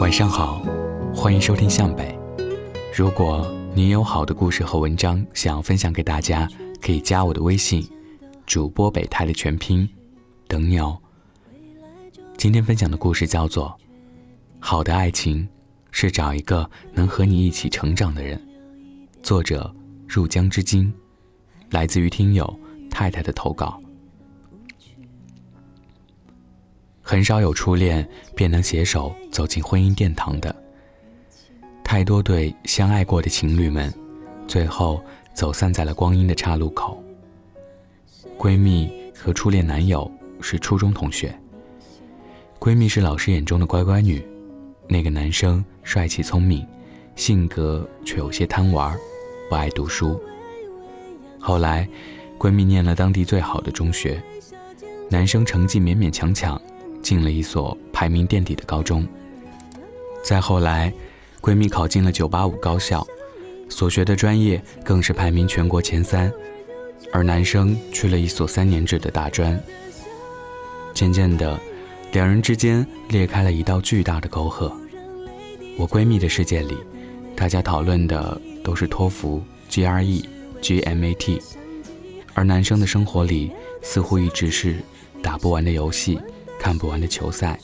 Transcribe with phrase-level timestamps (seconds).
[0.00, 0.62] 晚上好，
[1.14, 2.18] 欢迎收听向北。
[2.96, 6.48] 如果你有好的故事和文章想要分享给大家，
[6.80, 7.86] 可以加我的微信，
[8.46, 9.86] 主播北泰的全拼，
[10.48, 10.98] 等你哦。
[12.38, 13.76] 今天分享的故事叫做
[14.58, 15.46] 《好的爱情
[15.90, 18.38] 是找一个能和你一起成长的人》，
[19.22, 19.70] 作者
[20.08, 20.90] 入江之鲸，
[21.68, 22.58] 来自于听友
[22.90, 23.78] 太太的投稿。
[27.10, 30.54] 很少有初恋便能携手走进婚姻殿堂的，
[31.82, 33.92] 太多对相爱过的情侣们，
[34.46, 35.02] 最后
[35.34, 37.02] 走散在了光阴的岔路口。
[38.38, 40.08] 闺蜜和初恋男友
[40.40, 41.36] 是初中同学。
[42.60, 44.24] 闺蜜是老师眼中的乖乖女，
[44.86, 46.64] 那个男生帅气聪明，
[47.16, 48.96] 性格却有些贪玩，
[49.48, 50.22] 不爱读书。
[51.40, 51.88] 后来，
[52.38, 54.22] 闺蜜念了当地最好的中学，
[55.10, 56.56] 男生成绩勉勉强强。
[57.02, 59.06] 进了一所排名垫底的高中。
[60.22, 60.92] 再后来，
[61.40, 63.06] 闺蜜考进了985高校，
[63.68, 66.30] 所学的专业更是排名全国前三，
[67.12, 69.58] 而男生去了一所三年制的大专。
[70.92, 71.58] 渐渐的，
[72.12, 74.70] 两人之间裂开了一道巨大的沟壑。
[75.78, 76.76] 我闺蜜的世界里，
[77.34, 80.22] 大家讨论的都是托福、GRE、
[80.60, 81.40] GMAT，
[82.34, 84.76] 而男生的生活里似乎一直是
[85.22, 86.20] 打不完的游戏。
[86.60, 87.58] 看不完的球赛，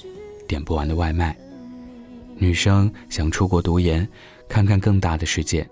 [0.49, 1.37] 点不完的外卖。
[2.35, 4.09] 女生想出国读研，
[4.49, 5.69] 看看更大的世界。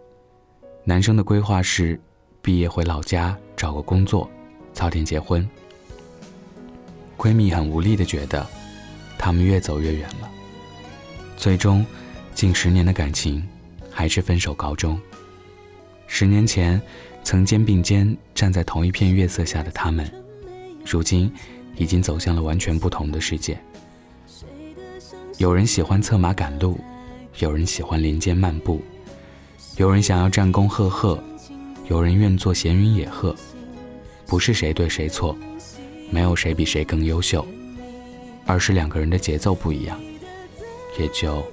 [0.84, 1.98] 男生的规划是
[2.42, 4.30] 毕业回老家找个工作，
[4.75, 5.48] 早点结婚。
[7.17, 8.47] 闺蜜很无力的觉得，
[9.17, 10.30] 他们越走越远了。
[11.34, 11.84] 最终，
[12.34, 13.42] 近十年的感情
[13.91, 15.00] 还是分手告终。
[16.06, 16.78] 十年前，
[17.22, 20.06] 曾肩并肩站在同一片月色下的他们，
[20.85, 21.33] 如今。
[21.77, 23.58] 已经走向了完全不同的世界。
[25.39, 26.79] 有人喜欢策马赶路，
[27.39, 28.80] 有人喜欢林间漫步，
[29.77, 31.23] 有人想要战功赫赫，
[31.89, 33.35] 有人愿做闲云野鹤。
[34.27, 35.36] 不是谁对谁错，
[36.11, 37.45] 没有谁比谁更优秀，
[38.46, 40.01] 而是两个人的节奏不一样，
[40.98, 41.45] 也就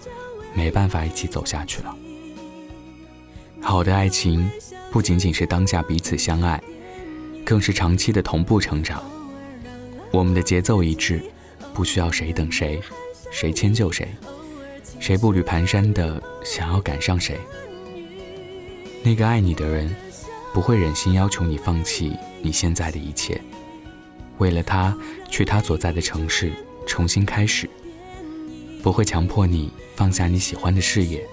[0.53, 1.95] 没办法一起走下去了。
[3.59, 4.49] 好的爱情
[4.91, 6.61] 不仅仅是当下彼此相爱，
[7.43, 9.03] 更是长期的同步成长。
[10.11, 11.23] 我们的节奏一致，
[11.73, 12.81] 不需要谁等谁，
[13.31, 14.07] 谁迁就谁，
[14.99, 17.39] 谁步履蹒跚的想要赶上谁。
[19.03, 19.95] 那个爱你的人，
[20.53, 23.39] 不会忍心要求你放弃你现在的一切，
[24.37, 24.95] 为了他
[25.29, 26.51] 去他所在的城市
[26.85, 27.69] 重新开始。
[28.83, 31.25] 不会强迫你放下你喜欢的事业，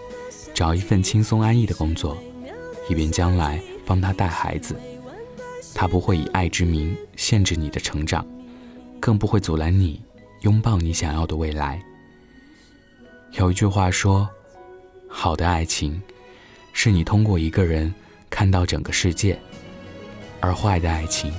[0.55, 2.17] 找一份轻松安逸的工作，
[2.89, 4.77] 以便将来帮他带孩子。
[5.75, 8.25] 他不会以爱之名限制你的成长。
[9.01, 10.01] 更不会阻拦你
[10.43, 11.81] 拥抱你想要的未来。
[13.33, 14.29] 有一句话说
[15.09, 16.01] ：“好的爱情，
[16.73, 17.95] 是你通过一个人
[18.31, 19.37] 看到整个世界；
[20.41, 21.33] 而坏的爱情，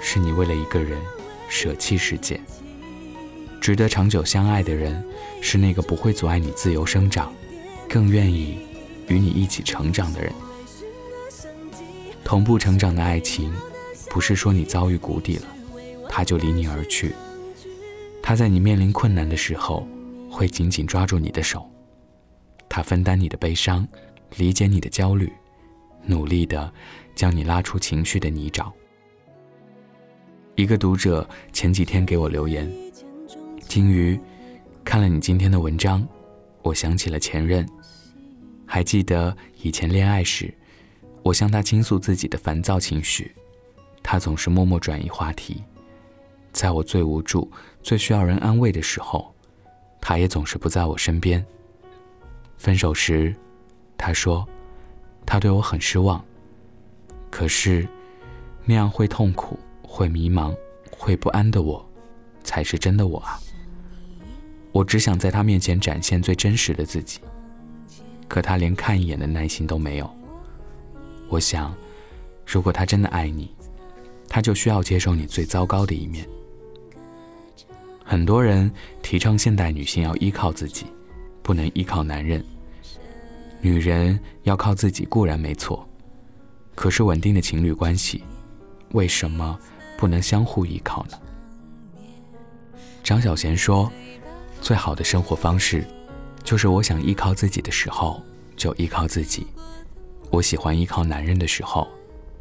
[0.00, 1.00] 是你为了一个人
[1.48, 2.40] 舍弃世界。”
[3.60, 5.04] 值得长久相爱的人，
[5.40, 7.32] 是那个不会阻碍你自由生长，
[7.88, 8.58] 更愿意
[9.06, 10.32] 与你一起成长的人。
[12.24, 13.52] 同步成长的爱情，
[14.10, 15.46] 不是说你遭遇谷底了。
[16.14, 17.14] 他就离你而去。
[18.22, 19.88] 他在你面临困难的时候，
[20.30, 21.66] 会紧紧抓住你的手。
[22.68, 23.88] 他分担你的悲伤，
[24.36, 25.32] 理解你的焦虑，
[26.04, 26.70] 努力的
[27.14, 28.70] 将你拉出情绪的泥沼。
[30.54, 32.70] 一个读者前几天给我留言
[33.66, 34.20] ：“金鱼，
[34.84, 36.06] 看了你今天的文章，
[36.60, 37.66] 我想起了前任。
[38.66, 40.52] 还记得以前恋爱时，
[41.22, 43.32] 我向他倾诉自己的烦躁情绪，
[44.02, 45.64] 他总是默默转移话题。”
[46.62, 47.50] 在我最无助、
[47.82, 49.34] 最需要人安慰的时候，
[50.00, 51.44] 他也总是不在我身边。
[52.56, 53.34] 分手时，
[53.98, 54.46] 他说，
[55.26, 56.24] 他对我很失望。
[57.32, 57.84] 可是，
[58.64, 60.54] 那样会痛苦、会迷茫、
[60.88, 61.84] 会不安的我，
[62.44, 63.40] 才是真的我啊！
[64.70, 67.18] 我只想在他面前展现最真实的自己，
[68.28, 70.08] 可他连看一眼的耐心都没有。
[71.28, 71.74] 我想，
[72.46, 73.52] 如果他真的爱你，
[74.28, 76.24] 他就需要接受你最糟糕的一面。
[78.12, 78.70] 很多人
[79.00, 80.84] 提倡现代女性要依靠自己，
[81.42, 82.44] 不能依靠男人。
[83.62, 85.88] 女人要靠自己固然没错，
[86.74, 88.22] 可是稳定的情侣关系，
[88.90, 89.58] 为什么
[89.96, 91.18] 不能相互依靠呢？
[93.02, 93.90] 张小娴说
[94.60, 95.82] ：“最好的生活方式，
[96.44, 98.22] 就是我想依靠自己的时候
[98.56, 99.46] 就依靠自己，
[100.28, 101.88] 我喜欢依靠男人的时候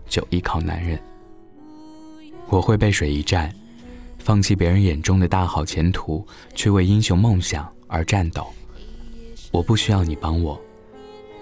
[0.05, 1.01] 就依靠男人。
[2.49, 3.49] 我会背水一战。”
[4.23, 8.45] 放弃别人眼中的大好前途，去为英雄梦想而战斗。
[9.51, 10.59] 我不需要你帮我，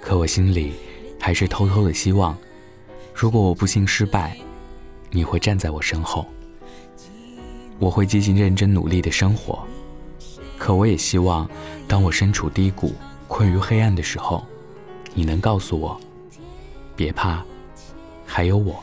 [0.01, 0.71] 可我心里
[1.19, 2.35] 还是偷偷的希望，
[3.13, 4.37] 如果我不幸失败，
[5.11, 6.25] 你会站在我身后。
[7.79, 9.61] 我会积极认真努力的生活，
[10.57, 11.49] 可我也希望，
[11.87, 12.93] 当我身处低谷、
[13.27, 14.45] 困于黑暗的时候，
[15.13, 15.99] 你能告诉我，
[16.95, 17.43] 别怕，
[18.25, 18.81] 还有我。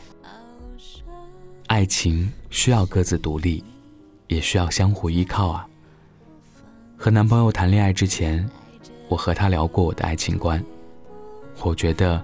[1.67, 3.63] 爱情需要各自独立，
[4.27, 5.67] 也需要相互依靠啊。
[6.97, 8.49] 和男朋友谈恋爱之前，
[9.07, 10.63] 我和他聊过我的爱情观。
[11.61, 12.23] 我觉得，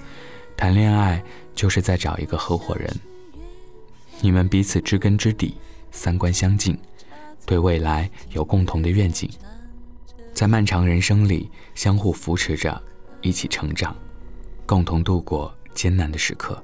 [0.56, 1.24] 谈恋爱
[1.56, 2.92] 就是在找一个合伙人，
[4.22, 5.56] 你们彼此知根知底。
[5.96, 6.76] 三观相近，
[7.46, 9.30] 对未来有共同的愿景，
[10.34, 12.82] 在漫长人生里相互扶持着，
[13.22, 13.96] 一起成长，
[14.66, 16.60] 共同度过艰难的时刻。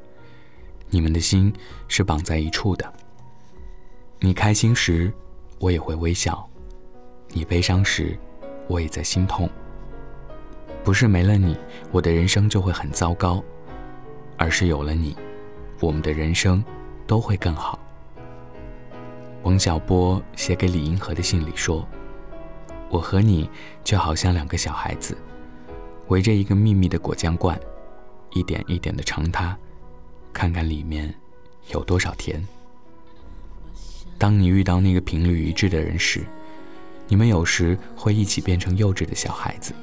[0.89, 1.53] 你们的心
[1.87, 2.91] 是绑在一处的。
[4.19, 5.13] 你开心时，
[5.59, 6.33] 我也会微笑；
[7.29, 8.17] 你悲伤时，
[8.67, 9.49] 我也在心痛。
[10.83, 11.57] 不是没了你，
[11.91, 13.43] 我的人生就会很糟糕，
[14.37, 15.15] 而是有了你，
[15.81, 16.63] 我们的人生
[17.05, 17.77] 都会更好。
[19.43, 21.85] 王小波写给李银河的信里说
[22.89, 23.49] ：“我和你
[23.83, 25.17] 就好像两个小孩子，
[26.07, 27.59] 围着一个秘密的果酱罐，
[28.31, 29.57] 一点一点的尝它，
[30.31, 31.13] 看看里面
[31.69, 32.41] 有多少甜。
[34.19, 36.23] 当你遇到那个频率一致的人时，
[37.07, 39.73] 你们有时会一起变成幼稚的小孩子，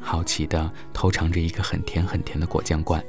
[0.00, 3.02] 好奇的偷尝着一个很甜很甜的果酱罐；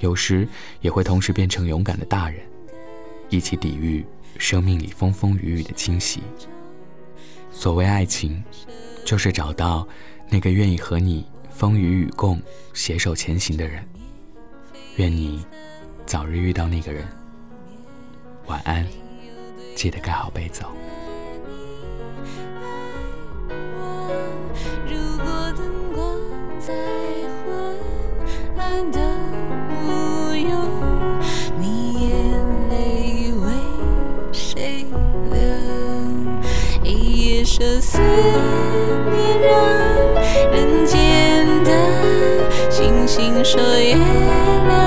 [0.00, 0.48] 有时
[0.80, 2.40] 也会同时变成勇敢的大人，
[3.28, 4.04] 一起抵御。”
[4.36, 6.20] 生命里风风雨雨的侵袭。
[7.52, 8.42] 所谓爱情，
[9.04, 9.86] 就是找到
[10.28, 12.42] 那个愿意和你风雨与共、
[12.72, 13.86] 携手前行的人。
[14.96, 15.46] 愿你
[16.04, 17.06] 早日遇到那个人。
[18.46, 18.84] 晚安，
[19.74, 20.62] 记得盖好被子。
[37.56, 39.58] 这思念让
[40.52, 44.83] 人间的星星说月亮？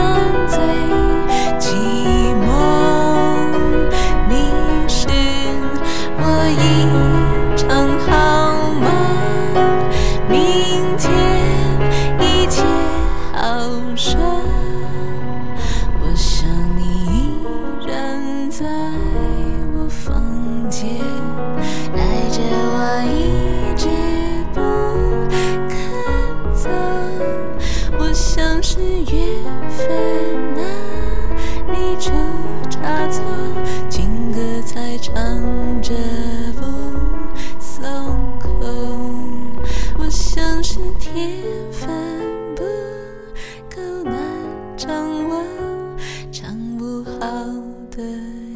[47.20, 47.28] 好
[47.90, 48.47] 的